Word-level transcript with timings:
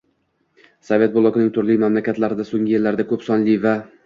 Sovet 0.87 1.13
blokining 1.17 1.51
turli 1.59 1.77
mamlakatlarida 1.83 2.47
so‘nggi 2.51 2.75
yillarda 2.79 3.07
ko‘p 3.15 3.29
sonli 3.31 3.59
va 3.69 3.77